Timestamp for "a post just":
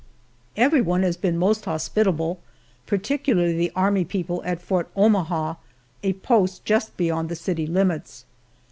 6.01-6.97